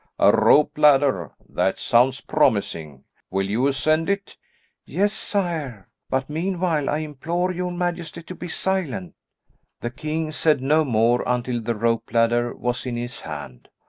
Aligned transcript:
"A 0.17 0.35
rope 0.35 0.79
ladder! 0.79 1.29
that 1.47 1.77
sounds 1.77 2.21
promising; 2.21 3.03
will 3.29 3.47
you 3.47 3.67
ascend 3.67 4.09
it?" 4.09 4.35
"Yes, 4.83 5.13
sire, 5.13 5.89
but 6.09 6.27
meanwhile, 6.27 6.89
I 6.89 6.97
implore 6.97 7.51
your 7.51 7.69
majesty 7.71 8.23
to 8.23 8.33
be 8.33 8.47
silent." 8.47 9.13
The 9.81 9.91
king 9.91 10.31
said 10.31 10.59
no 10.59 10.83
more 10.83 11.23
until 11.27 11.61
the 11.61 11.75
rope 11.75 12.11
ladder 12.11 12.51
was 12.55 12.87
in 12.87 12.97
his 12.97 13.21
hand. 13.21 13.69